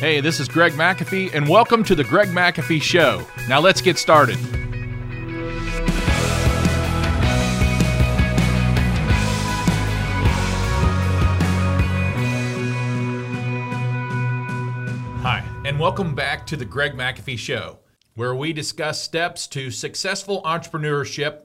[0.00, 3.26] Hey, this is Greg McAfee, and welcome to the Greg McAfee Show.
[3.48, 4.36] Now let's get started.
[15.16, 17.80] Hi, and welcome back to the Greg McAfee Show,
[18.14, 21.40] where we discuss steps to successful entrepreneurship,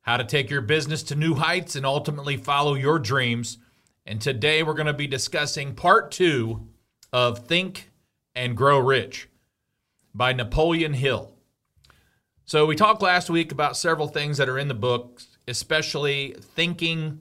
[0.00, 3.58] how to take your business to new heights, and ultimately follow your dreams.
[4.04, 6.66] And today we're going to be discussing part two
[7.12, 7.90] of Think
[8.34, 9.28] and Grow Rich
[10.14, 11.34] by Napoleon Hill.
[12.44, 17.20] So, we talked last week about several things that are in the book, especially thinking,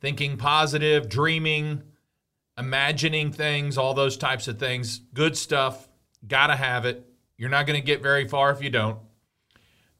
[0.00, 1.82] thinking positive, dreaming,
[2.56, 5.00] imagining things, all those types of things.
[5.14, 5.88] Good stuff.
[6.26, 7.06] Got to have it.
[7.36, 8.98] You're not going to get very far if you don't.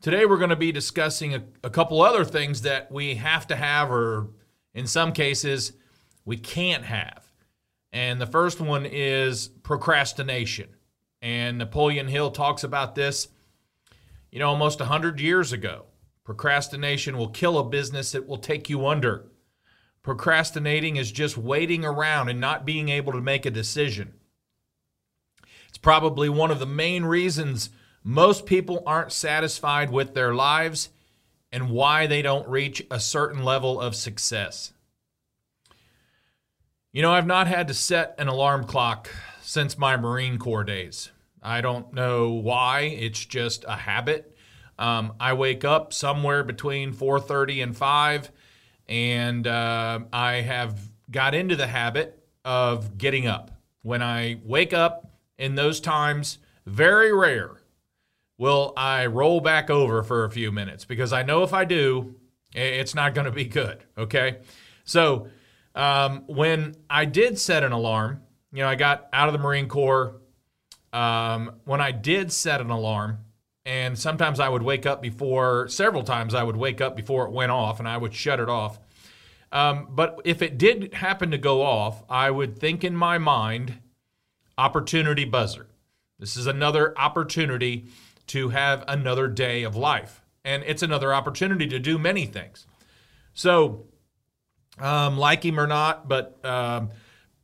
[0.00, 3.56] Today, we're going to be discussing a, a couple other things that we have to
[3.56, 4.30] have, or
[4.74, 5.72] in some cases,
[6.24, 7.21] we can't have.
[7.92, 10.68] And the first one is procrastination.
[11.20, 13.28] And Napoleon Hill talks about this,
[14.30, 15.84] you know, almost 100 years ago.
[16.24, 19.26] Procrastination will kill a business, it will take you under.
[20.02, 24.14] Procrastinating is just waiting around and not being able to make a decision.
[25.68, 27.70] It's probably one of the main reasons
[28.02, 30.90] most people aren't satisfied with their lives
[31.52, 34.72] and why they don't reach a certain level of success.
[36.94, 39.08] You know, I've not had to set an alarm clock
[39.40, 41.10] since my Marine Corps days.
[41.42, 42.80] I don't know why.
[42.80, 44.36] It's just a habit.
[44.78, 48.30] Um, I wake up somewhere between 4:30 and 5,
[48.90, 50.78] and uh, I have
[51.10, 53.52] got into the habit of getting up.
[53.80, 57.62] When I wake up in those times, very rare
[58.36, 62.16] will I roll back over for a few minutes because I know if I do,
[62.54, 63.82] it's not going to be good.
[63.96, 64.40] Okay,
[64.84, 65.28] so
[65.74, 69.68] um, when I did set an alarm, you know, I got out of the Marine
[69.68, 70.20] Corps.
[70.92, 73.18] Um, when I did set an alarm,
[73.64, 77.32] and sometimes I would wake up before, several times I would wake up before it
[77.32, 78.78] went off and I would shut it off.
[79.52, 83.78] Um, but if it did happen to go off, I would think in my mind,
[84.58, 85.66] opportunity buzzer.
[86.18, 87.86] This is another opportunity
[88.28, 90.22] to have another day of life.
[90.44, 92.66] And it's another opportunity to do many things.
[93.34, 93.86] So
[94.78, 96.90] um, like him or not, but um,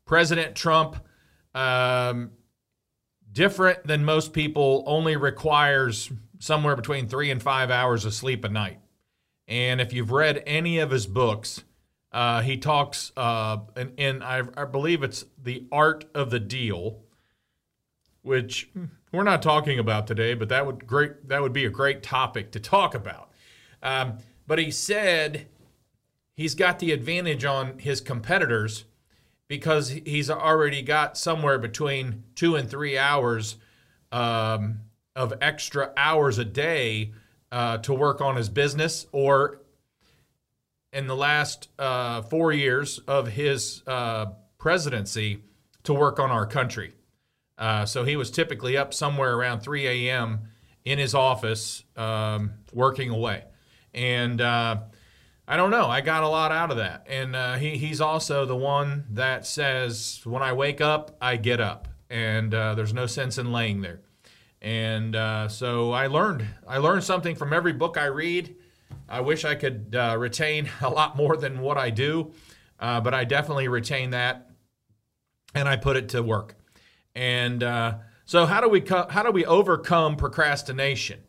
[0.04, 0.96] President Trump,
[1.54, 2.30] um,
[3.32, 8.48] different than most people, only requires somewhere between three and five hours of sleep a
[8.48, 8.78] night.
[9.46, 11.64] And if you've read any of his books,
[12.12, 13.58] uh, he talks, uh,
[13.96, 17.00] and, I, I believe it's The Art of the Deal,
[18.22, 18.70] which
[19.12, 22.52] we're not talking about today, but that would great that would be a great topic
[22.52, 23.30] to talk about.
[23.82, 25.48] Um, but he said
[26.38, 28.84] he's got the advantage on his competitors
[29.48, 33.56] because he's already got somewhere between two and three hours
[34.12, 34.78] um,
[35.16, 37.12] of extra hours a day
[37.50, 39.60] uh, to work on his business or
[40.92, 44.26] in the last uh, four years of his uh,
[44.58, 45.42] presidency
[45.82, 46.92] to work on our country.
[47.58, 50.42] Uh, so he was typically up somewhere around 3 a.m.
[50.84, 53.42] in his office um, working away.
[53.92, 54.76] And uh,
[55.50, 55.86] I don't know.
[55.86, 57.06] I got a lot out of that.
[57.08, 61.58] And uh, he, he's also the one that says, when I wake up, I get
[61.58, 61.88] up.
[62.10, 64.02] And uh, there's no sense in laying there.
[64.60, 66.46] And uh, so I learned.
[66.66, 68.56] I learned something from every book I read.
[69.08, 72.32] I wish I could uh, retain a lot more than what I do,
[72.78, 74.50] uh, but I definitely retain that,
[75.54, 76.56] and I put it to work.
[77.14, 77.94] And uh,
[78.26, 81.20] so, how do we co- how do we overcome procrastination?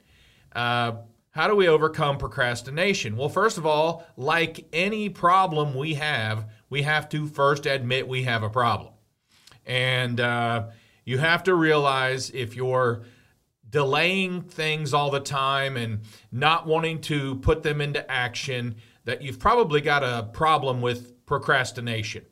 [1.39, 3.15] How do we overcome procrastination?
[3.15, 8.23] Well, first of all, like any problem we have, we have to first admit we
[8.23, 8.91] have a problem.
[9.65, 10.67] And uh,
[11.05, 13.03] you have to realize if you're
[13.69, 18.75] delaying things all the time and not wanting to put them into action,
[19.05, 22.25] that you've probably got a problem with procrastination.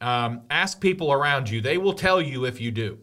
[0.00, 2.96] Um, ask people around you, they will tell you if you do.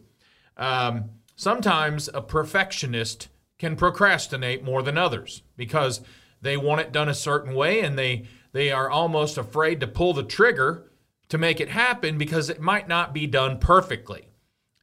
[0.56, 3.28] Um, sometimes a perfectionist
[3.62, 6.00] can procrastinate more than others because
[6.40, 10.12] they want it done a certain way and they they are almost afraid to pull
[10.12, 10.90] the trigger
[11.28, 14.26] to make it happen because it might not be done perfectly.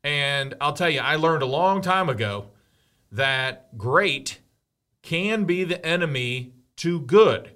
[0.01, 2.51] And I'll tell you, I learned a long time ago
[3.11, 4.39] that great
[5.01, 7.51] can be the enemy to good.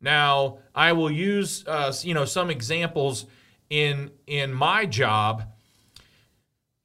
[0.00, 3.26] Now, I will use uh, you know some examples
[3.70, 5.44] in in my job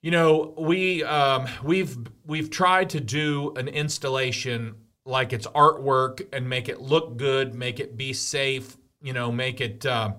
[0.05, 1.97] you know, we um, we've
[2.27, 7.79] we've tried to do an installation like it's artwork and make it look good, make
[7.79, 10.13] it be safe, you know, make it uh,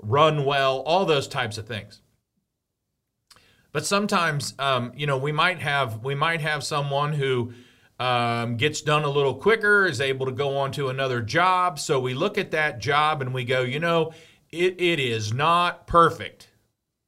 [0.00, 2.00] run well, all those types of things.
[3.72, 7.54] But sometimes, um, you know, we might have we might have someone who
[7.98, 11.80] um, gets done a little quicker, is able to go on to another job.
[11.80, 14.12] So we look at that job and we go, you know,
[14.52, 16.50] it, it is not perfect.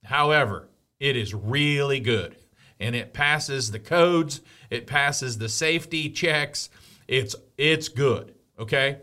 [0.03, 0.66] However,
[1.01, 2.37] it is really good
[2.79, 4.41] and it passes the codes,
[4.71, 6.69] it passes the safety checks.
[7.09, 8.35] It's it's good.
[8.59, 8.99] Okay.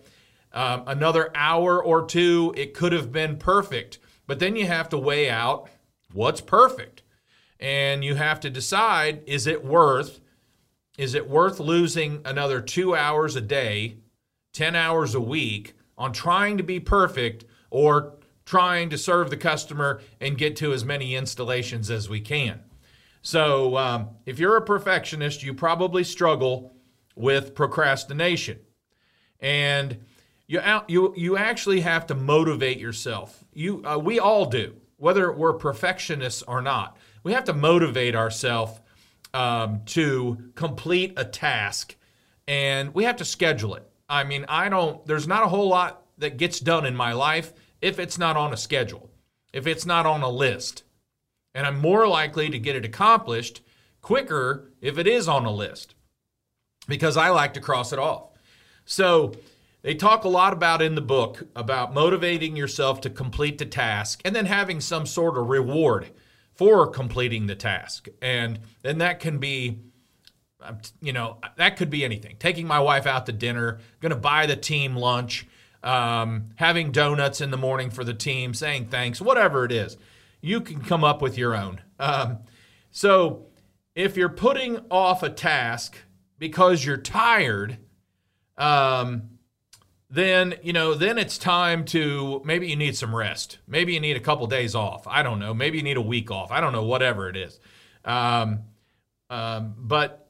[0.53, 3.97] Um, another hour or two, it could have been perfect,
[4.27, 5.67] but then you have to weigh out
[6.11, 7.01] what's perfect
[7.59, 10.19] and you have to decide is it worth
[10.97, 13.97] is it worth losing another 2 hours a day,
[14.53, 18.13] 10 hours a week on trying to be perfect or
[18.45, 22.61] trying to serve the customer and get to as many installations as we can.
[23.21, 26.73] So, um, if you're a perfectionist, you probably struggle
[27.15, 28.59] with procrastination.
[29.39, 30.03] And
[30.47, 33.43] you, you, you actually have to motivate yourself.
[33.53, 38.79] You, uh, we all do, whether we're perfectionists or not we have to motivate ourselves
[39.33, 41.95] um, to complete a task
[42.47, 43.89] and we have to schedule it.
[44.09, 47.53] I mean, I don't, there's not a whole lot that gets done in my life
[47.83, 49.11] if it's not on a schedule,
[49.51, 50.83] if it's not on a list.
[51.53, 53.61] And I'm more likely to get it accomplished
[54.01, 55.93] quicker if it is on a list
[56.87, 58.29] because I like to cross it off.
[58.85, 59.33] So,
[59.83, 64.21] they talk a lot about in the book about motivating yourself to complete the task
[64.23, 66.09] and then having some sort of reward
[66.55, 68.07] for completing the task.
[68.21, 69.79] And then that can be,
[70.61, 72.37] um, you know, that could be anything.
[72.39, 75.45] Taking my wife out to dinner, going to buy the team lunch,
[75.83, 79.97] um, having donuts in the morning for the team, saying thanks, whatever it is.
[80.41, 81.81] You can come up with your own.
[81.99, 82.39] Um,
[82.91, 83.47] so
[83.95, 85.97] if you're putting off a task
[86.37, 87.77] because you're tired,
[88.57, 89.29] um,
[90.09, 93.59] then you know then it's time to maybe you need some rest.
[93.67, 95.07] Maybe you need a couple days off.
[95.07, 95.53] I don't know.
[95.53, 96.51] Maybe you need a week off.
[96.51, 97.59] I don't know whatever it is.
[98.05, 98.63] Um,
[99.29, 100.29] um, but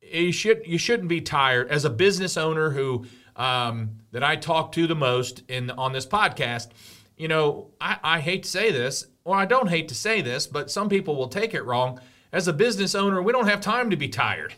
[0.00, 1.68] you should you shouldn't be tired.
[1.68, 3.04] As a business owner who
[3.36, 6.68] um, that i talk to the most in on this podcast
[7.16, 10.46] you know I, I hate to say this or i don't hate to say this
[10.46, 12.00] but some people will take it wrong
[12.32, 14.54] as a business owner we don't have time to be tired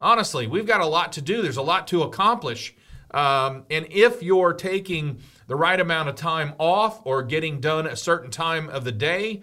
[0.00, 2.74] honestly we've got a lot to do there's a lot to accomplish
[3.14, 7.96] um, and if you're taking the right amount of time off or getting done a
[7.96, 9.42] certain time of the day,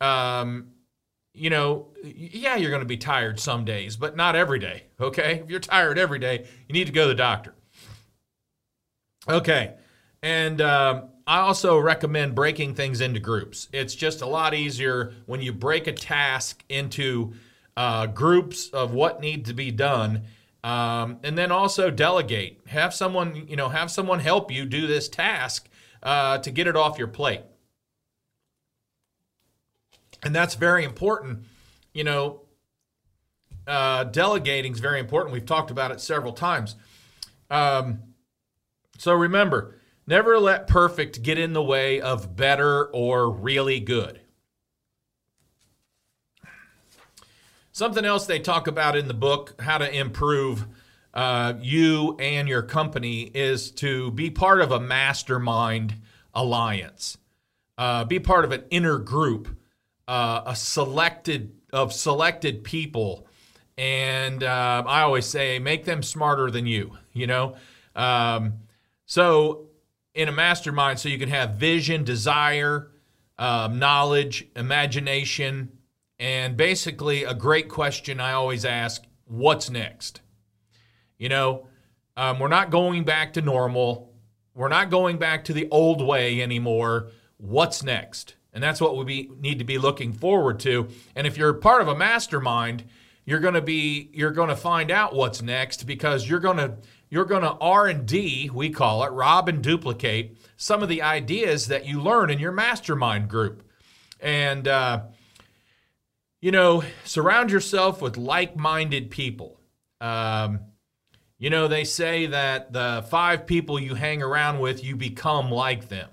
[0.00, 0.68] um,
[1.34, 4.84] you know, yeah, you're going to be tired some days, but not every day.
[4.98, 5.40] Okay.
[5.44, 7.54] If you're tired every day, you need to go to the doctor.
[9.28, 9.74] Okay.
[10.22, 13.68] And um, I also recommend breaking things into groups.
[13.72, 17.34] It's just a lot easier when you break a task into
[17.76, 20.22] uh, groups of what needs to be done
[20.64, 22.60] um, and then also delegate.
[22.68, 25.68] Have someone, you know, have someone help you do this task
[26.02, 27.42] uh, to get it off your plate.
[30.22, 31.44] And that's very important.
[31.92, 32.42] You know,
[33.66, 35.32] uh, delegating is very important.
[35.32, 36.76] We've talked about it several times.
[37.50, 38.00] Um,
[39.02, 39.74] so remember,
[40.06, 44.20] never let perfect get in the way of better or really good.
[47.72, 50.68] Something else they talk about in the book, how to improve
[51.12, 55.96] uh, you and your company, is to be part of a mastermind
[56.32, 57.18] alliance.
[57.76, 59.48] Uh, be part of an inner group,
[60.06, 63.26] uh, a selected of selected people,
[63.76, 66.98] and uh, I always say make them smarter than you.
[67.12, 67.56] You know,
[67.96, 68.61] um,
[69.12, 69.66] so
[70.14, 72.92] in a mastermind, so you can have vision, desire,
[73.36, 75.70] um, knowledge, imagination,
[76.18, 80.22] and basically, a great question I always ask what's next?
[81.18, 81.66] You know,
[82.16, 84.14] um, we're not going back to normal.
[84.54, 87.10] We're not going back to the old way anymore.
[87.36, 88.36] What's next?
[88.54, 90.88] And that's what we be, need to be looking forward to.
[91.14, 92.84] And if you're part of a mastermind,
[93.26, 96.78] you're going to be you're going to find out what's next because you're going to
[97.12, 101.84] you're going to R&D, we call it, rob and duplicate some of the ideas that
[101.84, 103.62] you learn in your mastermind group.
[104.18, 105.02] And uh,
[106.40, 109.60] you know, surround yourself with like minded people.
[110.00, 110.60] Um,
[111.38, 115.90] you know, they say that the five people you hang around with, you become like
[115.90, 116.08] them.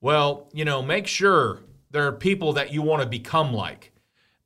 [0.00, 1.58] Well, you know, make sure
[1.90, 3.90] there are people that you want to become like.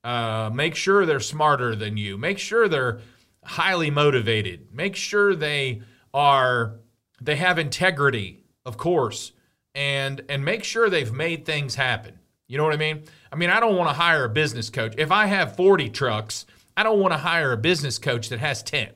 [0.02, 2.16] Uh, make sure they're smarter than you.
[2.16, 3.00] Make sure they're
[3.44, 4.68] highly motivated.
[4.72, 5.82] Make sure they
[6.12, 6.76] are
[7.20, 9.32] they have integrity, of course,
[9.74, 12.18] and and make sure they've made things happen.
[12.46, 13.04] You know what I mean?
[13.32, 14.94] I mean, I don't want to hire a business coach.
[14.98, 16.46] If I have 40 trucks,
[16.76, 18.90] I don't want to hire a business coach that has 10.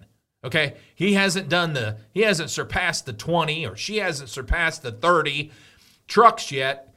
[0.45, 0.75] Okay?
[0.95, 5.51] He hasn't done the he hasn't surpassed the 20 or she hasn't surpassed the 30
[6.07, 6.95] trucks yet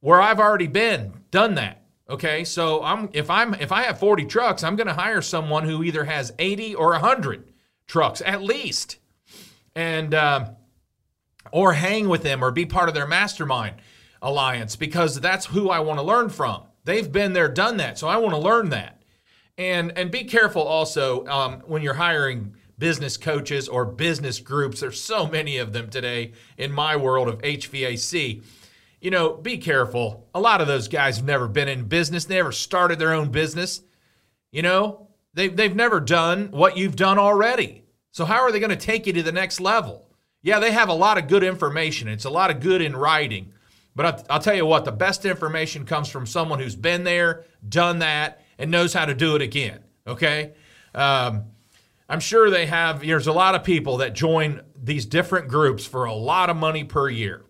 [0.00, 1.79] where I've already been, done that.
[2.10, 5.64] Okay, so I'm if I'm if I have 40 trucks, I'm going to hire someone
[5.64, 7.52] who either has 80 or 100
[7.86, 8.98] trucks at least,
[9.76, 10.50] and uh,
[11.52, 13.76] or hang with them or be part of their mastermind
[14.20, 16.64] alliance because that's who I want to learn from.
[16.84, 19.02] They've been there, done that, so I want to learn that.
[19.56, 24.80] And and be careful also um, when you're hiring business coaches or business groups.
[24.80, 28.42] There's so many of them today in my world of HVAC.
[29.00, 30.28] You know, be careful.
[30.34, 33.30] A lot of those guys have never been in business, they never started their own
[33.30, 33.82] business.
[34.52, 37.84] You know, they've, they've never done what you've done already.
[38.10, 40.08] So, how are they going to take you to the next level?
[40.42, 42.08] Yeah, they have a lot of good information.
[42.08, 43.52] It's a lot of good in writing.
[43.94, 47.44] But I'll, I'll tell you what, the best information comes from someone who's been there,
[47.68, 49.80] done that, and knows how to do it again.
[50.06, 50.52] Okay?
[50.94, 51.44] Um,
[52.08, 56.04] I'm sure they have, there's a lot of people that join these different groups for
[56.04, 57.44] a lot of money per year.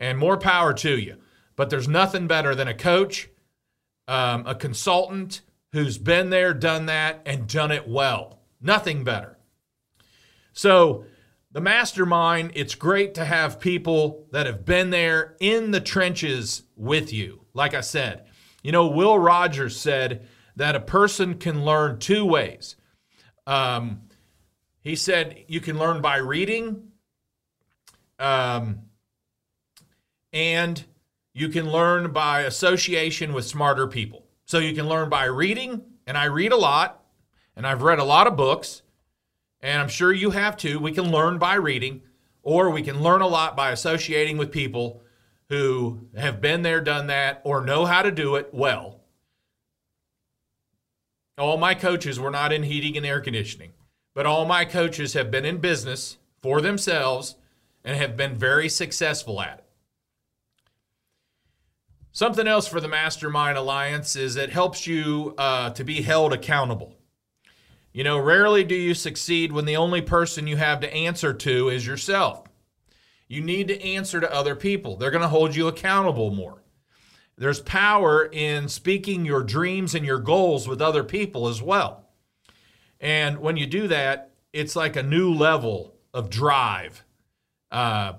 [0.00, 1.18] And more power to you.
[1.54, 3.28] But there's nothing better than a coach,
[4.08, 5.42] um, a consultant
[5.72, 8.40] who's been there, done that, and done it well.
[8.60, 9.38] Nothing better.
[10.52, 11.04] So,
[11.52, 17.12] the mastermind, it's great to have people that have been there in the trenches with
[17.12, 17.44] you.
[17.54, 18.26] Like I said,
[18.62, 20.26] you know, Will Rogers said
[20.56, 22.76] that a person can learn two ways.
[23.46, 24.02] Um,
[24.82, 26.92] he said you can learn by reading,
[28.18, 28.82] um,
[30.32, 30.84] and
[31.32, 34.24] you can learn by association with smarter people.
[34.44, 37.02] So you can learn by reading, and I read a lot,
[37.56, 38.82] and I've read a lot of books
[39.62, 40.78] and I'm sure you have too.
[40.78, 42.02] We can learn by reading,
[42.42, 45.02] or we can learn a lot by associating with people
[45.48, 49.00] who have been there, done that, or know how to do it well.
[51.36, 53.72] All my coaches were not in heating and air conditioning,
[54.14, 57.36] but all my coaches have been in business for themselves
[57.84, 59.59] and have been very successful at it.
[62.12, 66.96] Something else for the Mastermind Alliance is it helps you uh, to be held accountable.
[67.92, 71.68] You know, rarely do you succeed when the only person you have to answer to
[71.68, 72.44] is yourself.
[73.28, 76.64] You need to answer to other people, they're going to hold you accountable more.
[77.38, 82.08] There's power in speaking your dreams and your goals with other people as well.
[83.00, 87.04] And when you do that, it's like a new level of drive
[87.70, 88.14] uh,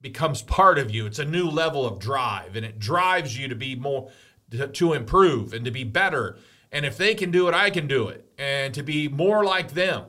[0.00, 1.06] becomes part of you.
[1.06, 4.10] It's a new level of drive, and it drives you to be more,
[4.50, 6.38] to, to improve and to be better
[6.72, 8.30] and if they can do it, I can do it.
[8.38, 10.04] And to be more like them.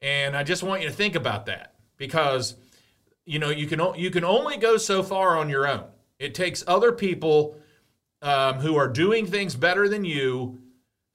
[0.00, 2.54] And I just want you to think about that because
[3.24, 5.84] you know you can you can only go so far on your own.
[6.18, 7.56] It takes other people
[8.22, 10.60] um, who are doing things better than you,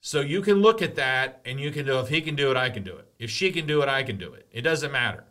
[0.00, 1.98] so you can look at that and you can do.
[2.00, 3.10] If he can do it, I can do it.
[3.18, 4.48] If she can do it, I can do it.
[4.52, 5.24] It doesn't matter.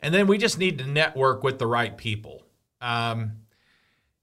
[0.00, 2.42] And then we just need to network with the right people.
[2.80, 3.32] Um,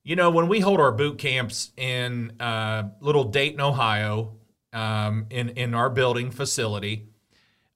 [0.03, 4.33] you know, when we hold our boot camps in uh, little Dayton, Ohio,
[4.73, 7.07] um, in in our building facility,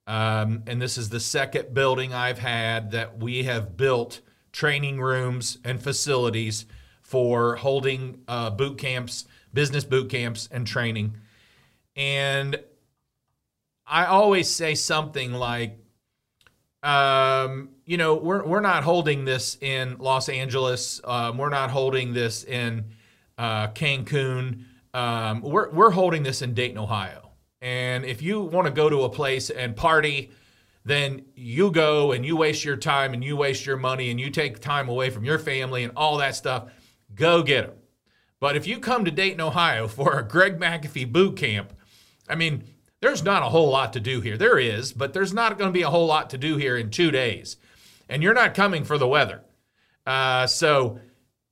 [0.07, 5.59] um, and this is the second building I've had that we have built training rooms
[5.63, 6.65] and facilities
[7.01, 11.15] for holding uh, boot camps, business boot camps, and training.
[11.95, 12.59] And
[13.85, 15.77] I always say something like,
[16.83, 20.99] um, you know, we're, we're not holding this in Los Angeles.
[21.05, 22.83] Um, we're not holding this in
[23.37, 24.65] uh, Cancun.
[24.93, 27.31] Um, we're, we're holding this in Dayton, Ohio.
[27.61, 30.31] And if you want to go to a place and party,
[30.83, 34.31] then you go and you waste your time and you waste your money and you
[34.31, 36.69] take time away from your family and all that stuff.
[37.15, 37.77] Go get them.
[38.41, 41.71] But if you come to Dayton, Ohio for a Greg McAfee boot camp,
[42.27, 42.65] I mean,
[42.99, 44.37] there's not a whole lot to do here.
[44.37, 46.89] There is, but there's not going to be a whole lot to do here in
[46.89, 47.55] two days.
[48.09, 49.43] And you're not coming for the weather.
[50.05, 50.99] Uh, so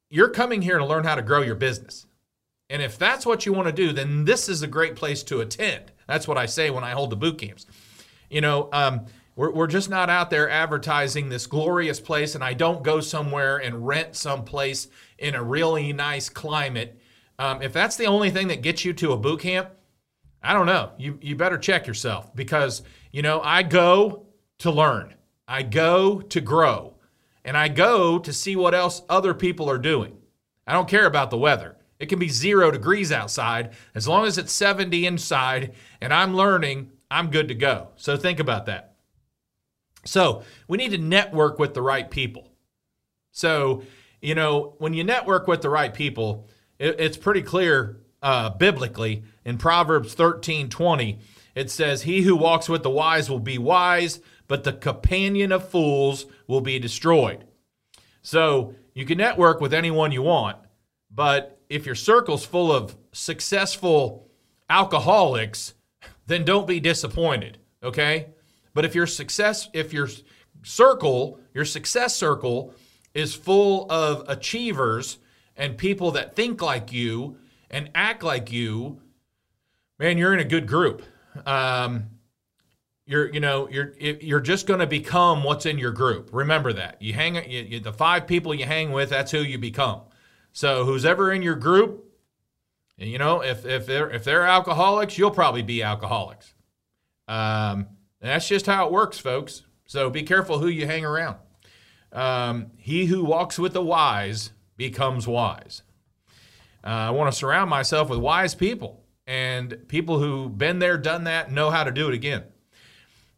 [0.09, 2.05] you're coming here to learn how to grow your business.
[2.69, 5.41] And if that's what you want to do, then this is a great place to
[5.41, 5.91] attend.
[6.07, 7.65] That's what I say when I hold the boot camps.
[8.29, 12.53] You know, um, we're, we're just not out there advertising this glorious place, and I
[12.53, 16.99] don't go somewhere and rent some place in a really nice climate.
[17.37, 19.69] Um, if that's the only thing that gets you to a boot camp,
[20.41, 20.91] I don't know.
[20.97, 24.27] You you better check yourself because you know I go
[24.59, 25.15] to learn.
[25.47, 26.95] I go to grow.
[27.43, 30.17] And I go to see what else other people are doing.
[30.65, 31.77] I don't care about the weather.
[31.99, 36.91] It can be 0 degrees outside as long as it's 70 inside and I'm learning,
[37.09, 37.89] I'm good to go.
[37.95, 38.95] So think about that.
[40.05, 42.51] So, we need to network with the right people.
[43.31, 43.83] So,
[44.21, 46.47] you know, when you network with the right people,
[46.77, 51.19] it, it's pretty clear uh, biblically in Proverbs 13 20,
[51.55, 55.69] it says, He who walks with the wise will be wise, but the companion of
[55.69, 57.45] fools will be destroyed.
[58.21, 60.57] So you can network with anyone you want,
[61.09, 64.29] But if your circle's full of successful
[64.69, 65.73] alcoholics,
[66.27, 68.27] then don't be disappointed, okay?
[68.73, 70.09] But if your success if your
[70.63, 72.73] circle, your success circle
[73.13, 75.19] is full of achievers
[75.55, 77.37] and people that think like you
[77.69, 78.99] and act like you,
[79.97, 81.03] man, you're in a good group.
[81.45, 82.09] Um,
[83.05, 86.29] you're you know you're you're just going to become what's in your group.
[86.33, 87.01] Remember that.
[87.01, 90.01] You hang you, you, the five people you hang with, that's who you become.
[90.53, 92.05] So who's ever in your group,
[92.97, 96.53] you know, if if they're if they're alcoholics, you'll probably be alcoholics.
[97.27, 97.87] Um,
[98.21, 99.63] that's just how it works, folks.
[99.85, 101.37] So be careful who you hang around.
[102.11, 105.83] Um, he who walks with the wise becomes wise.
[106.83, 111.25] Uh, I want to surround myself with wise people and people who've been there, done
[111.25, 112.43] that, know how to do it again.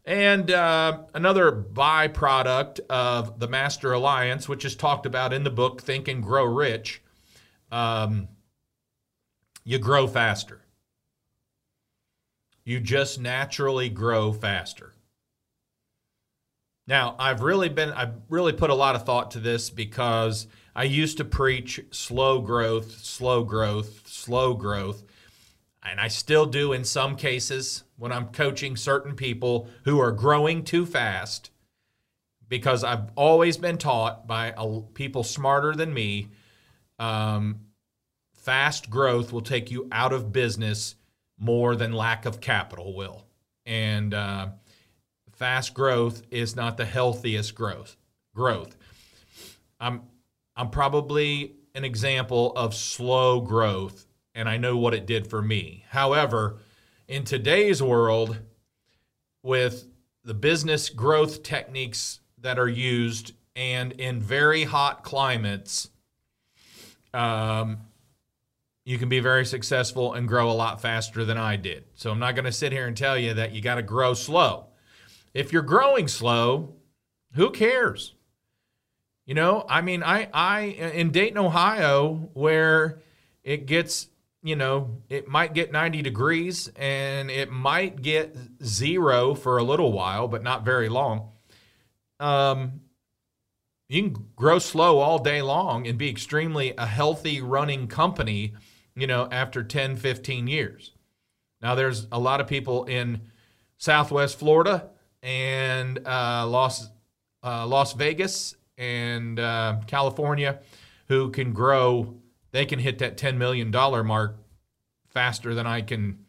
[0.08, 5.82] And uh, another byproduct of the Master Alliance, which is talked about in the book
[5.82, 7.02] Think and Grow Rich,
[7.74, 8.30] um,
[9.66, 10.62] you grow faster.
[12.64, 14.94] You just naturally grow faster.
[16.88, 20.84] Now, I've really been, I've really put a lot of thought to this because I
[20.84, 25.04] used to preach slow growth, slow growth, slow growth.
[25.90, 30.64] And I still do in some cases when I'm coaching certain people who are growing
[30.64, 31.52] too fast
[32.48, 34.54] because I've always been taught by
[34.94, 36.30] people smarter than me
[37.00, 37.60] um,
[38.34, 40.96] fast growth will take you out of business
[41.38, 43.26] more than lack of capital will.
[43.66, 44.50] And, uh,
[45.38, 47.96] fast growth is not the healthiest growth.
[48.36, 48.76] Growth.
[49.80, 50.04] I'm
[50.56, 54.07] I'm probably an example of slow growth
[54.38, 55.84] and I know what it did for me.
[55.90, 56.60] However,
[57.08, 58.38] in today's world
[59.44, 59.88] with
[60.24, 65.90] the business growth techniques that are used and in very hot climates
[67.14, 67.80] um,
[68.86, 71.86] you can be very successful and grow a lot faster than I did.
[71.96, 74.14] So I'm not going to sit here and tell you that you got to grow
[74.14, 74.68] slow.
[75.34, 76.76] If you're growing slow,
[77.34, 78.14] who cares?
[79.26, 83.02] You know, I mean, I, I, in Dayton, Ohio, where
[83.44, 84.08] it gets,
[84.48, 89.92] you know, it might get 90 degrees and it might get zero for a little
[89.92, 91.32] while, but not very long.
[92.20, 92.82] Um,
[93.90, 98.54] you can grow slow all day long and be extremely a healthy running company,
[98.96, 100.94] you know, after 10, 15 years.
[101.62, 103.22] Now, there's a lot of people in
[103.78, 104.90] Southwest Florida
[105.22, 106.90] and uh, Las
[107.44, 110.60] uh, Las Vegas and uh, California
[111.08, 112.16] who can grow.
[112.58, 114.40] They can hit that ten million dollar mark
[115.10, 116.26] faster than I can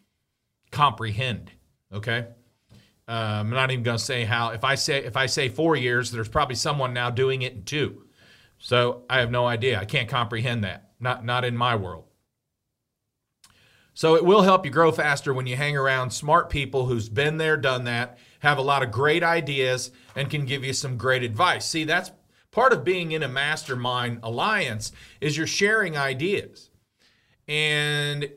[0.70, 1.52] comprehend.
[1.90, 2.26] Okay.
[3.08, 4.50] Uh, I'm not even going to say how.
[4.50, 7.62] If I say if I say four years, there's probably someone now doing it in
[7.64, 8.02] two.
[8.58, 9.80] So I have no idea.
[9.80, 10.90] I can't comprehend that.
[11.00, 12.04] Not not in my world.
[13.94, 17.38] So it will help you grow faster when you hang around smart people who's been
[17.38, 21.22] there, done that, have a lot of great ideas, and can give you some great
[21.22, 21.64] advice.
[21.64, 22.10] See, that's
[22.58, 26.70] part of being in a mastermind alliance is you're sharing ideas.
[27.46, 28.30] And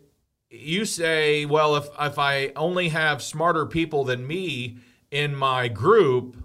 [0.50, 4.78] you say, well, if if I only have smarter people than me
[5.10, 6.36] in my group,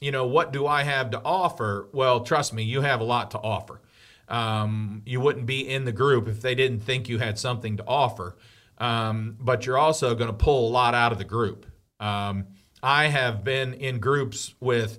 [0.00, 1.88] you know, what do I have to offer?
[1.92, 3.80] Well, trust me, you have a lot to offer.
[4.28, 7.84] Um, you wouldn't be in the group if they didn't think you had something to
[7.86, 8.36] offer
[8.78, 11.66] um, but you're also going to pull a lot out of the group.
[12.00, 12.48] Um,
[12.82, 14.98] I have been in groups with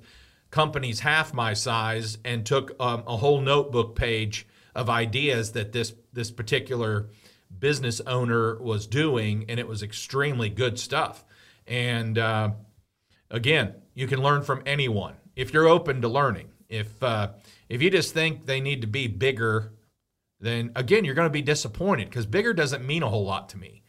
[0.54, 5.94] companies half my size and took um, a whole notebook page of ideas that this
[6.14, 7.10] this particular
[7.60, 11.26] business owner was doing, and it was extremely good stuff.
[11.66, 12.52] And uh,
[13.32, 16.50] again, you can learn from anyone if you're open to learning.
[16.70, 17.30] If uh,
[17.68, 19.74] if you just think they need to be bigger
[20.44, 23.58] then again, you're going to be disappointed because bigger doesn't mean a whole lot to
[23.58, 23.82] me.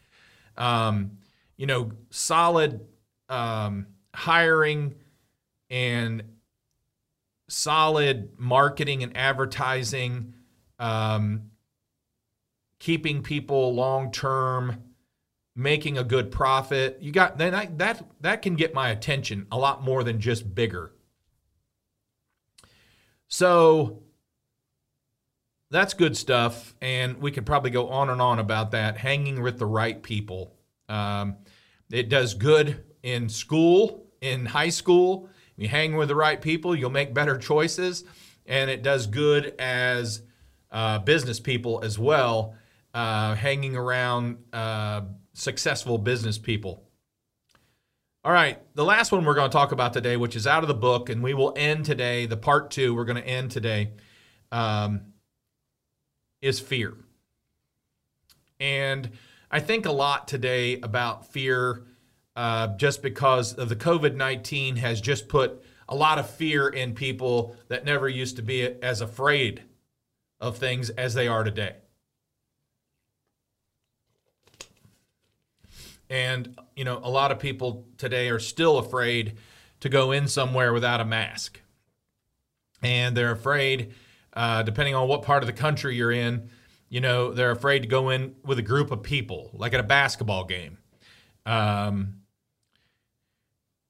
[0.56, 1.18] Um,
[1.56, 2.86] you know, solid
[3.28, 4.94] um, hiring
[5.68, 6.22] and
[7.54, 10.34] solid marketing and advertising,
[10.78, 11.50] um,
[12.80, 14.82] keeping people long term,
[15.54, 16.98] making a good profit.
[17.00, 20.54] You got then I, that that can get my attention a lot more than just
[20.54, 20.92] bigger.
[23.28, 24.02] So
[25.70, 28.98] that's good stuff, and we could probably go on and on about that.
[28.98, 30.56] Hanging with the right people,
[30.88, 31.36] um,
[31.90, 35.28] it does good in school, in high school.
[35.56, 38.04] You hang with the right people, you'll make better choices,
[38.46, 40.22] and it does good as
[40.70, 42.54] uh, business people as well.
[42.92, 45.00] Uh, hanging around uh,
[45.32, 46.84] successful business people.
[48.24, 50.68] All right, the last one we're going to talk about today, which is out of
[50.68, 52.26] the book, and we will end today.
[52.26, 53.90] The part two, we're going to end today.
[54.52, 55.14] Um,
[56.44, 56.94] is fear.
[58.60, 59.10] And
[59.50, 61.82] I think a lot today about fear
[62.36, 66.94] uh, just because of the COVID 19 has just put a lot of fear in
[66.94, 69.62] people that never used to be as afraid
[70.40, 71.76] of things as they are today.
[76.10, 79.38] And, you know, a lot of people today are still afraid
[79.80, 81.60] to go in somewhere without a mask.
[82.82, 83.94] And they're afraid,
[84.34, 86.50] uh, depending on what part of the country you're in,
[86.88, 89.84] you know, they're afraid to go in with a group of people, like at a
[89.84, 90.78] basketball game.
[91.46, 92.20] Um,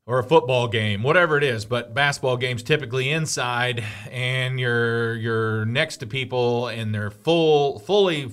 [0.07, 1.65] or a football game, whatever it is.
[1.65, 8.31] But basketball games typically inside, and you're you're next to people, and they're full, fully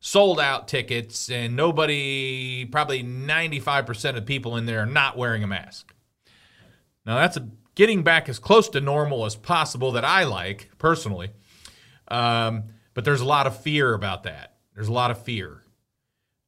[0.00, 5.46] sold out tickets, and nobody, probably 95% of people in there are not wearing a
[5.46, 5.94] mask.
[7.06, 11.30] Now that's a, getting back as close to normal as possible that I like personally,
[12.08, 14.56] um, but there's a lot of fear about that.
[14.74, 15.62] There's a lot of fear.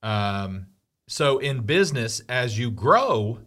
[0.03, 0.67] Um,
[1.07, 3.39] so in business, as you grow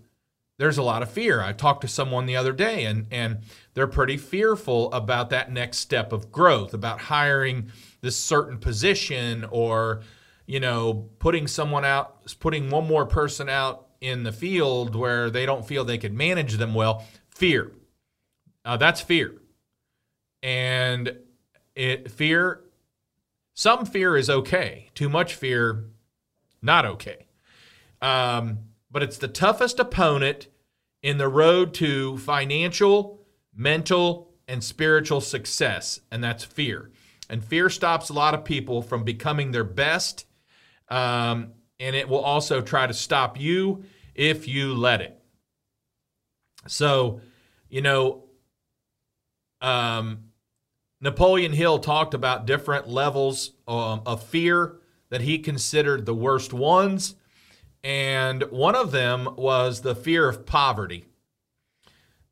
[0.58, 1.42] there's a lot of fear.
[1.42, 3.40] I talked to someone the other day and and
[3.74, 10.02] they're pretty fearful about that next step of growth, about hiring this certain position or
[10.48, 15.46] you know, putting someone out, putting one more person out in the field where they
[15.46, 17.06] don't feel they can manage them well.
[17.30, 17.74] Fear.
[18.64, 19.34] Uh, that's fear.
[20.42, 21.18] And
[21.76, 22.62] it fear
[23.54, 24.90] some fear is okay.
[24.96, 25.86] Too much fear
[26.62, 27.26] not okay.
[28.02, 30.48] Um, but it's the toughest opponent
[31.02, 33.22] in the road to financial,
[33.56, 36.92] mental, and spiritual success, and that's fear.
[37.30, 40.26] And fear stops a lot of people from becoming their best,
[40.90, 43.84] um, and it will also try to stop you
[44.16, 45.22] if you let it.
[46.68, 47.22] So,
[47.70, 48.24] you know,
[49.62, 50.32] um,
[51.02, 54.78] Napoleon Hill talked about different levels um, of fear
[55.10, 57.16] that he considered the worst ones
[57.84, 61.06] and one of them was the fear of poverty.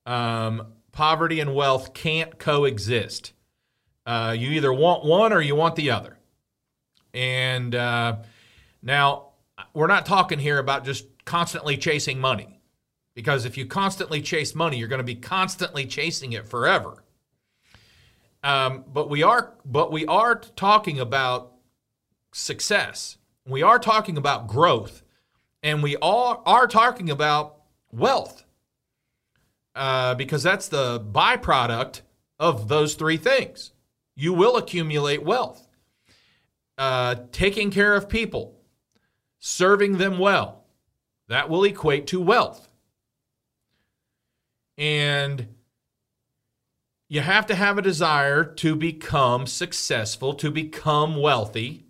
[0.06, 3.34] Um, poverty and wealth can't coexist.
[4.06, 6.20] Uh, you either want one or you want the other.
[7.14, 8.18] And uh,
[8.84, 9.30] now,
[9.74, 12.60] we're not talking here about just constantly chasing money,
[13.16, 17.04] because if you constantly chase money, you're going to be constantly chasing it forever.
[18.44, 21.54] Um, but we are, but we are talking about
[22.34, 23.18] success.
[23.48, 25.02] We are talking about growth
[25.65, 27.58] and we all are talking about
[27.91, 28.45] wealth
[29.73, 32.01] uh, because that's the byproduct
[32.39, 33.71] of those three things.
[34.15, 35.67] You will accumulate wealth.
[36.78, 38.60] Uh, taking care of people,
[39.39, 40.65] serving them well,
[41.30, 42.69] that will equate to wealth.
[44.78, 45.47] And
[47.08, 51.88] you have to have a desire to become successful, to become wealthy,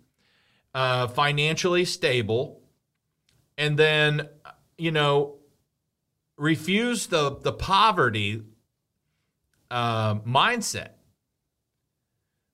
[0.74, 2.62] uh, financially stable,
[3.58, 4.30] and then
[4.78, 5.36] you know
[6.38, 8.44] refuse the the poverty
[9.72, 10.90] uh, mindset.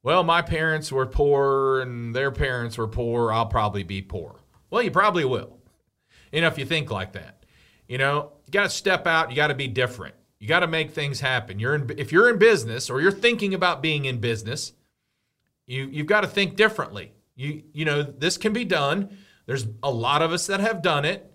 [0.04, 3.32] Well, my parents were poor and their parents were poor.
[3.32, 4.40] I'll probably be poor.
[4.72, 5.60] Well, you probably will.
[6.32, 7.46] You know, if you think like that,
[7.88, 9.30] you know, you got to step out.
[9.30, 10.16] You got to be different.
[10.40, 11.60] You got to make things happen.
[11.60, 14.74] You're in, if you're in business or you're thinking about being in business,
[15.68, 17.12] you you've got to think differently.
[17.36, 19.18] You you know this can be done.
[19.52, 21.30] There's a lot of us that have done it.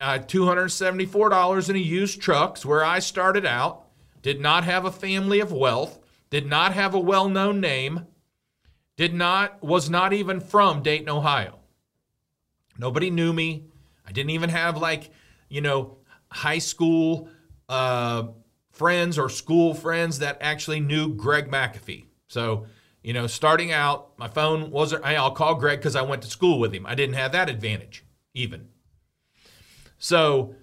[0.00, 3.88] Uh, $274 in a used trucks where I started out.
[4.22, 5.98] Did not have a family of wealth.
[6.30, 8.06] Did not have a well-known name.
[8.96, 11.58] Did not was not even from Dayton, Ohio.
[12.78, 13.66] Nobody knew me.
[14.06, 15.10] I didn't even have like,
[15.50, 15.98] you know,
[16.30, 17.28] high school
[17.68, 18.28] uh,
[18.70, 22.06] friends or school friends that actually knew Greg McAfee.
[22.28, 22.64] So
[23.02, 26.28] you know, starting out, my phone wasn't, Hey, I'll call Greg because I went to
[26.28, 26.86] school with him.
[26.86, 28.68] I didn't have that advantage even.
[29.98, 30.54] So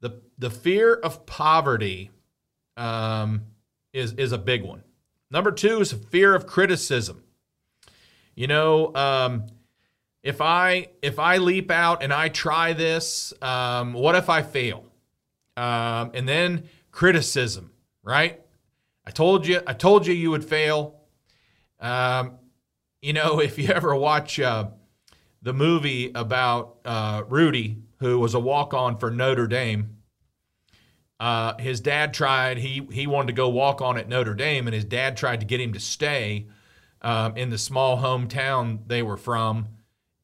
[0.00, 2.10] the, the fear of poverty
[2.76, 3.42] um,
[3.92, 4.82] is, is a big one.
[5.30, 7.22] Number two is fear of criticism.
[8.34, 9.46] You know, um,
[10.22, 14.84] if I if I leap out and I try this, um, what if I fail?
[15.56, 18.40] Um, and then criticism, right?
[19.04, 20.97] I told you, I told you you would fail.
[21.80, 22.38] Um,
[23.00, 24.68] you know, if you ever watch uh,
[25.42, 29.96] the movie about uh, Rudy, who was a walk on for Notre Dame,
[31.20, 34.74] uh, his dad tried, he, he wanted to go walk on at Notre Dame, and
[34.74, 36.46] his dad tried to get him to stay
[37.02, 39.66] um, in the small hometown they were from.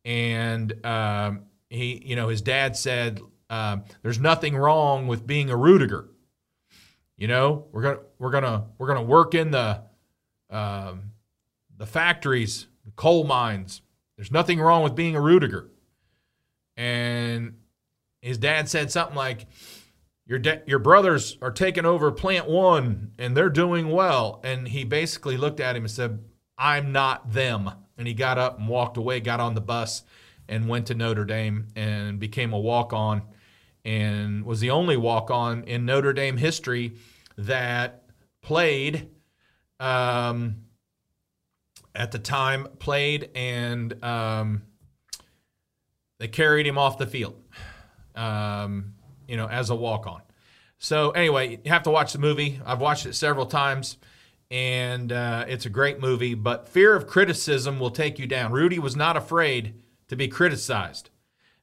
[0.04, 5.54] And um, he, you know, his dad said, um, "There's nothing wrong with being a
[5.56, 6.08] Ruettiger.
[7.16, 9.82] You know, we're gonna we're gonna we're gonna work in the
[10.50, 11.12] um,
[11.76, 13.82] the factories, the coal mines.
[14.16, 15.68] There's nothing wrong with being a Ruettiger.
[16.76, 17.54] and
[18.20, 19.46] his dad said something like,
[20.26, 24.82] "Your da- your brothers are taking over Plant One, and they're doing well." And he
[24.82, 26.24] basically looked at him and said,
[26.58, 30.02] "I'm not them." And he got up and walked away, got on the bus,
[30.48, 33.22] and went to Notre Dame and became a walk on,
[33.84, 36.96] and was the only walk on in Notre Dame history
[37.36, 38.04] that
[38.40, 39.10] played.
[39.78, 40.63] Um,
[41.94, 44.62] at the time played and um,
[46.18, 47.40] they carried him off the field,
[48.14, 48.94] um,
[49.28, 50.22] you know, as a walk on.
[50.78, 52.60] So, anyway, you have to watch the movie.
[52.64, 53.96] I've watched it several times
[54.50, 58.52] and uh, it's a great movie, but fear of criticism will take you down.
[58.52, 59.74] Rudy was not afraid
[60.08, 61.10] to be criticized.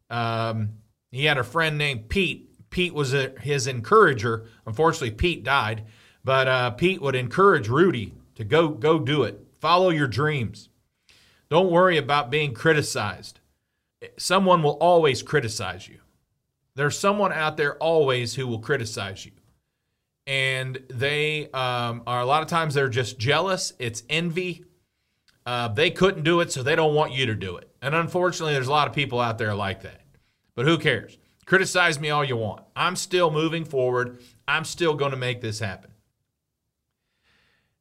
[0.09, 0.71] Um,
[1.11, 2.49] he had a friend named Pete.
[2.69, 4.45] Pete was a, his encourager.
[4.65, 5.85] Unfortunately, Pete died,
[6.23, 9.39] but uh, Pete would encourage Rudy to go go do it.
[9.61, 10.69] Follow your dreams.
[11.51, 13.39] Don't worry about being criticized.
[14.17, 15.99] Someone will always criticize you.
[16.73, 19.33] There's someone out there always who will criticize you.
[20.25, 23.73] And they um, are a lot of times they're just jealous.
[23.77, 24.65] It's envy.
[25.45, 27.69] Uh, they couldn't do it, so they don't want you to do it.
[27.83, 30.01] And unfortunately, there's a lot of people out there like that.
[30.55, 31.19] But who cares?
[31.45, 32.63] Criticize me all you want.
[32.75, 34.19] I'm still moving forward.
[34.47, 35.90] I'm still going to make this happen.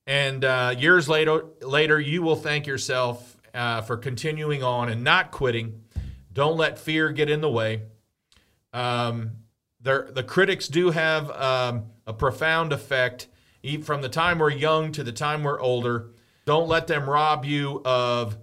[0.06, 5.30] And uh, years later, later, you will thank yourself uh, for continuing on and not
[5.30, 5.82] quitting.
[6.32, 7.82] Don't let fear get in the way.
[8.72, 9.32] Um,
[9.82, 13.28] the critics do have um, a profound effect
[13.82, 16.10] from the time we're young to the time we're older.
[16.44, 18.36] Don't let them rob you of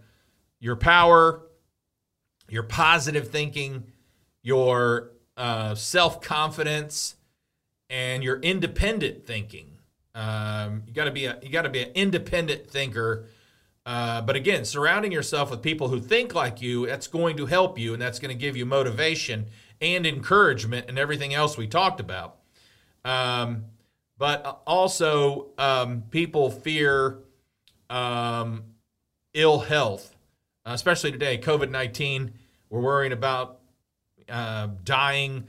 [0.60, 1.44] your power,
[2.50, 3.86] your positive thinking,
[4.42, 7.16] your uh, self confidence,
[7.90, 9.77] and your independent thinking.
[10.18, 13.28] Um, you got to be a you got to be an independent thinker.
[13.86, 17.78] Uh, but again, surrounding yourself with people who think like you, that's going to help
[17.78, 19.46] you, and that's going to give you motivation
[19.80, 22.40] and encouragement and everything else we talked about.
[23.06, 23.66] Um,
[24.18, 27.20] but also, um, people fear
[27.92, 28.64] um,
[29.36, 30.16] ill health,
[30.66, 31.38] especially today.
[31.38, 32.34] COVID nineteen,
[32.72, 33.60] we're worrying about
[34.28, 35.46] uh, dying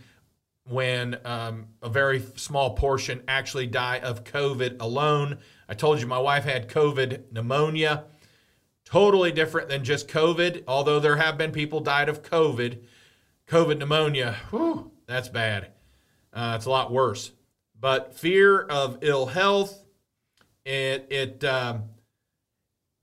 [0.69, 5.39] when um, a very small portion actually die of COVID alone.
[5.69, 8.05] I told you my wife had COVID pneumonia.
[8.85, 12.79] Totally different than just COVID, although there have been people died of COVID.
[13.47, 15.73] COVID pneumonia, whew, that's bad.
[16.33, 17.33] Uh, it's a lot worse.
[17.79, 19.85] But fear of ill health,
[20.65, 21.85] it it um,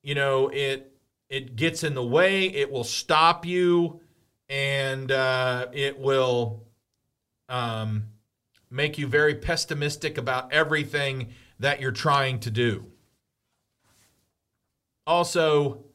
[0.04, 0.92] you know it
[1.30, 2.46] it gets in the way.
[2.46, 4.02] It will stop you,
[4.50, 6.66] and uh, it will
[7.50, 8.06] um,
[8.70, 11.30] make you very pessimistic about everything
[11.60, 12.86] that you're trying to do.
[15.08, 15.86] Also,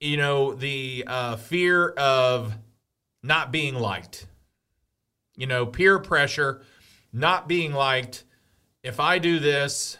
[0.00, 2.56] you know, the uh, fear of
[3.22, 4.26] not being liked.
[5.36, 6.62] You know, peer pressure,
[7.12, 8.24] not being liked.
[8.82, 9.96] If I do this,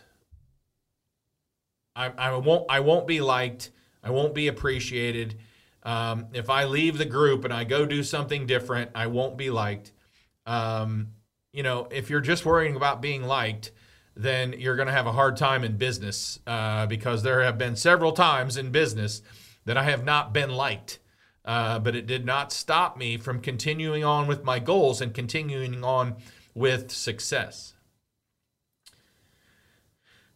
[1.95, 2.67] I, I won't.
[2.69, 3.71] I won't be liked.
[4.03, 5.39] I won't be appreciated.
[5.83, 9.51] Um, if I leave the group and I go do something different, I won't be
[9.51, 9.93] liked.
[10.49, 11.09] Um,
[11.53, 13.71] you know, if you're just worrying about being liked,
[14.17, 17.77] then you're going to have a hard time in business uh, because there have been
[17.77, 19.23] several times in business
[19.67, 20.99] that I have not been liked.
[21.45, 25.83] Uh, but it did not stop me from continuing on with my goals and continuing
[25.83, 26.17] on
[26.55, 27.75] with success.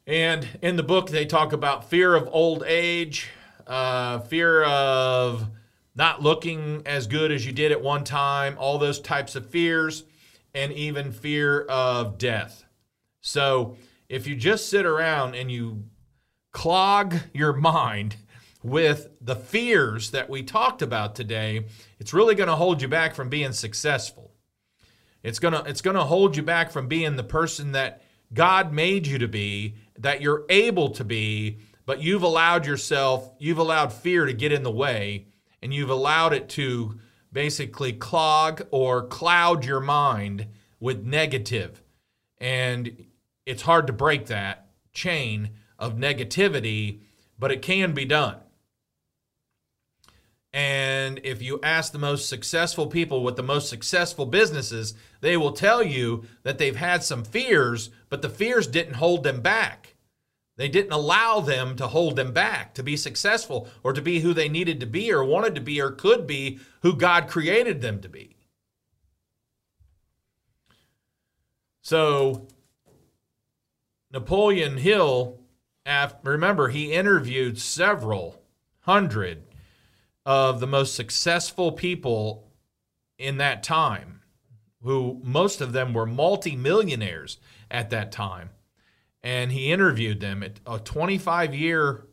[0.06, 3.28] And in the book, they talk about fear of old age,
[3.66, 5.48] uh, fear of
[5.94, 10.04] not looking as good as you did at one time, all those types of fears,
[10.54, 12.64] and even fear of death.
[13.20, 13.76] So
[14.08, 15.84] if you just sit around and you
[16.52, 18.16] clog your mind
[18.62, 21.66] with the fears that we talked about today,
[21.98, 24.32] it's really going to hold you back from being successful.
[25.22, 28.02] It's going to it's going to hold you back from being the person that
[28.34, 33.58] God made you to be, that you're able to be, but you've allowed yourself, you've
[33.58, 35.26] allowed fear to get in the way
[35.62, 36.98] and you've allowed it to
[37.32, 40.46] basically clog or cloud your mind
[40.80, 41.82] with negative.
[42.38, 43.06] And
[43.46, 47.00] it's hard to break that chain of negativity,
[47.38, 48.36] but it can be done.
[50.52, 55.52] And if you ask the most successful people with the most successful businesses, they will
[55.52, 59.81] tell you that they've had some fears, but the fears didn't hold them back.
[60.56, 64.34] They didn't allow them to hold them back to be successful or to be who
[64.34, 68.00] they needed to be or wanted to be or could be who God created them
[68.00, 68.36] to be.
[71.80, 72.46] So,
[74.12, 75.40] Napoleon Hill,
[76.22, 78.42] remember, he interviewed several
[78.80, 79.42] hundred
[80.24, 82.48] of the most successful people
[83.18, 84.20] in that time,
[84.82, 87.38] who most of them were multimillionaires
[87.70, 88.50] at that time.
[89.22, 92.06] And he interviewed them at a 25 year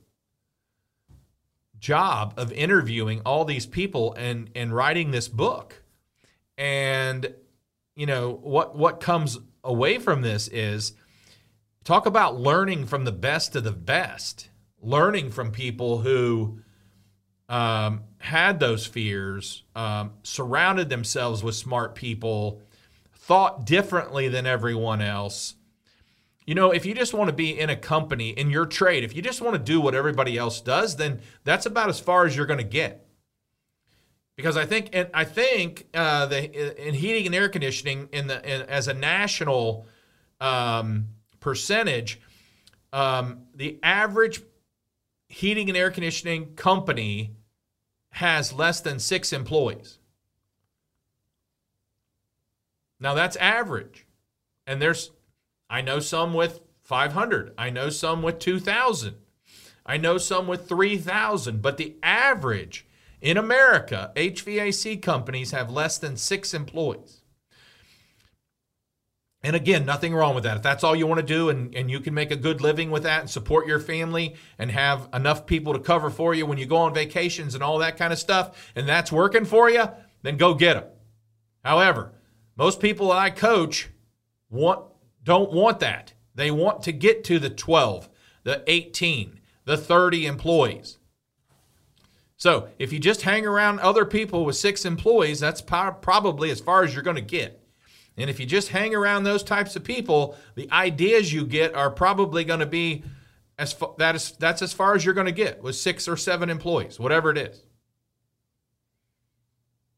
[1.79, 5.81] job of interviewing all these people and, and writing this book.
[6.57, 7.33] And,
[7.95, 10.93] you know, what, what comes away from this is
[11.83, 14.49] talk about learning from the best of the best,
[14.81, 16.59] learning from people who
[17.47, 22.61] um, had those fears, um, surrounded themselves with smart people,
[23.13, 25.55] thought differently than everyone else.
[26.49, 29.15] You know, if you just want to be in a company in your trade, if
[29.15, 32.35] you just want to do what everybody else does, then that's about as far as
[32.35, 33.07] you're going to get.
[34.35, 38.43] Because I think, and I think uh, the in heating and air conditioning in the
[38.43, 39.85] in, as a national
[40.41, 41.09] um,
[41.39, 42.19] percentage,
[42.93, 44.41] um, the average
[45.27, 47.35] heating and air conditioning company
[48.09, 49.99] has less than six employees.
[52.99, 54.07] Now that's average.
[54.65, 55.11] And there's,
[55.69, 59.15] I know some with 500, I know some with 2,000,
[59.85, 62.87] I know some with 3,000, but the average
[63.21, 67.21] in America, HVAC companies have less than six employees.
[69.41, 70.57] And again, nothing wrong with that.
[70.57, 72.91] If that's all you want to do and, and you can make a good living
[72.91, 76.57] with that and support your family and have enough people to cover for you when
[76.57, 79.85] you go on vacations and all that kind of stuff, and that's working for you,
[80.23, 80.83] then go get them.
[81.63, 82.13] However,
[82.57, 83.89] most people I coach
[84.49, 84.88] want
[85.23, 86.13] don't want that.
[86.35, 88.09] They want to get to the 12,
[88.43, 90.97] the 18, the 30 employees.
[92.37, 96.83] So if you just hang around other people with six employees, that's probably as far
[96.83, 97.61] as you're going to get.
[98.15, 101.89] And if you just hang around those types of people, the ideas you get are
[101.89, 103.03] probably going to be
[103.57, 106.17] as fa- that is that's as far as you're going to get with six or
[106.17, 107.63] seven employees, whatever it is.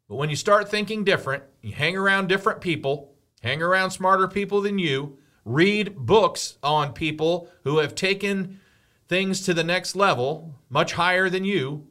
[0.10, 3.11] But when you start thinking different, you hang around different people,
[3.42, 8.60] hang around smarter people than you, read books on people who have taken
[9.08, 11.88] things to the next level, much higher than you,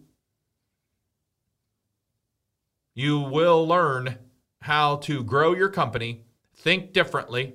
[2.95, 4.17] you will learn
[4.63, 7.55] how to grow your company, think differently,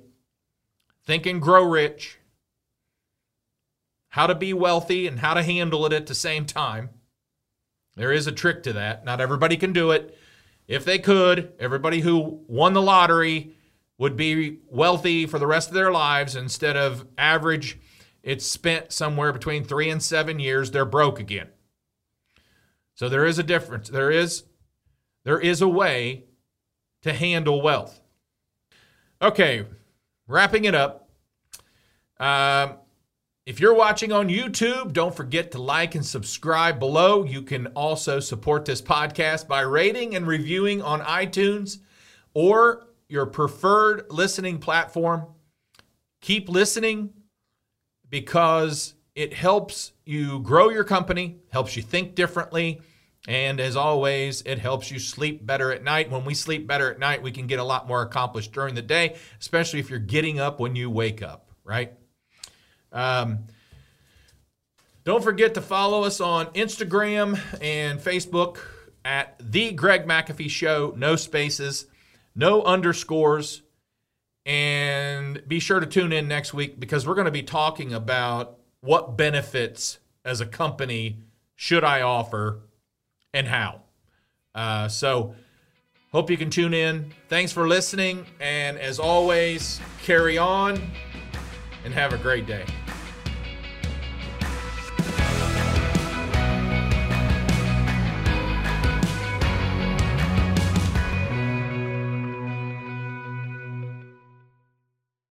[1.04, 2.18] think and grow rich,
[4.10, 6.90] how to be wealthy, and how to handle it at the same time.
[7.96, 9.04] There is a trick to that.
[9.04, 10.16] Not everybody can do it.
[10.68, 13.55] If they could, everybody who won the lottery
[13.98, 17.78] would be wealthy for the rest of their lives instead of average.
[18.22, 20.70] It's spent somewhere between three and seven years.
[20.70, 21.48] They're broke again.
[22.94, 23.88] So there is a difference.
[23.88, 24.44] There is
[25.24, 26.24] there is a way
[27.02, 28.00] to handle wealth.
[29.20, 29.66] Okay,
[30.26, 31.08] wrapping it up.
[32.18, 32.78] Um,
[33.44, 37.24] if you're watching on YouTube, don't forget to like and subscribe below.
[37.24, 41.78] You can also support this podcast by rating and reviewing on iTunes
[42.34, 45.26] or your preferred listening platform.
[46.20, 47.10] Keep listening
[48.08, 52.80] because it helps you grow your company, helps you think differently,
[53.28, 56.10] and as always, it helps you sleep better at night.
[56.10, 58.82] When we sleep better at night, we can get a lot more accomplished during the
[58.82, 61.92] day, especially if you're getting up when you wake up, right?
[62.92, 63.40] Um,
[65.04, 68.58] don't forget to follow us on Instagram and Facebook
[69.04, 70.94] at The Greg McAfee Show.
[70.96, 71.86] No spaces,
[72.36, 73.62] no underscores.
[74.44, 78.58] And be sure to tune in next week because we're going to be talking about
[78.80, 81.18] what benefits as a company
[81.56, 82.60] should I offer
[83.34, 83.82] and how.
[84.54, 85.34] Uh, so,
[86.12, 87.12] hope you can tune in.
[87.28, 88.24] Thanks for listening.
[88.38, 90.92] And as always, carry on
[91.84, 92.64] and have a great day.